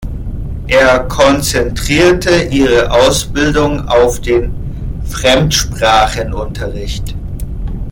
Er 0.65 1.07
konzentrierte 1.07 2.45
ihre 2.49 2.89
Ausbildung 2.89 3.87
auf 3.87 4.19
den 4.19 4.51
Fremdsprachenunterricht. 5.03 7.13